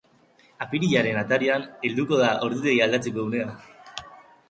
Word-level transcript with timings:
Apirilaren 0.65 1.19
atarian 1.23 1.67
helduko 1.91 2.19
da 2.25 2.33
ordutegia 2.49 2.91
aldatzeko 2.91 3.31
unea. 3.31 3.51